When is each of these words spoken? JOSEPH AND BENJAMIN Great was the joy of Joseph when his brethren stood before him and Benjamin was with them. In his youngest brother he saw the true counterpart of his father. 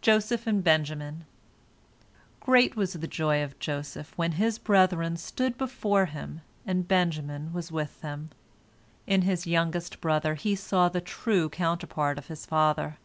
JOSEPH 0.00 0.46
AND 0.46 0.64
BENJAMIN 0.64 1.26
Great 2.40 2.74
was 2.74 2.94
the 2.94 3.06
joy 3.06 3.44
of 3.44 3.58
Joseph 3.58 4.14
when 4.16 4.32
his 4.32 4.58
brethren 4.58 5.18
stood 5.18 5.58
before 5.58 6.06
him 6.06 6.40
and 6.66 6.88
Benjamin 6.88 7.52
was 7.52 7.70
with 7.70 8.00
them. 8.00 8.30
In 9.06 9.20
his 9.20 9.46
youngest 9.46 10.00
brother 10.00 10.36
he 10.36 10.54
saw 10.56 10.88
the 10.88 11.02
true 11.02 11.50
counterpart 11.50 12.16
of 12.16 12.28
his 12.28 12.46
father. 12.46 12.96